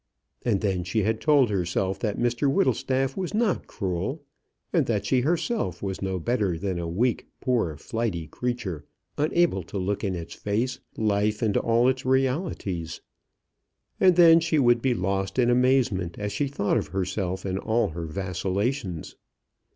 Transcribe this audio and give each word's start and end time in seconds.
And 0.43 0.61
then 0.61 0.83
she 0.83 1.03
had 1.03 1.21
told 1.21 1.51
herself 1.51 1.99
that 1.99 2.17
Mr 2.17 2.51
Whittlestaff 2.51 3.15
was 3.15 3.35
not 3.35 3.67
cruel, 3.67 4.23
and 4.73 4.87
that 4.87 5.05
she 5.05 5.21
herself 5.21 5.83
was 5.83 6.01
no 6.01 6.17
better 6.17 6.57
than 6.57 6.79
a 6.79 6.87
weak, 6.87 7.27
poor, 7.39 7.77
flighty 7.77 8.25
creature 8.25 8.83
unable 9.19 9.61
to 9.61 9.77
look 9.77 10.03
in 10.03 10.15
its 10.15 10.33
face 10.33 10.79
life 10.97 11.43
and 11.43 11.55
all 11.55 11.87
its 11.87 12.03
realities. 12.03 13.01
And 13.99 14.15
then 14.15 14.39
she 14.39 14.57
would 14.57 14.81
be 14.81 14.95
lost 14.95 15.37
in 15.37 15.51
amazement 15.51 16.17
as 16.17 16.31
she 16.31 16.47
thought 16.47 16.77
of 16.77 16.87
herself 16.87 17.45
and 17.45 17.59
all 17.59 17.89
her 17.89 18.07
vacillations. 18.07 19.15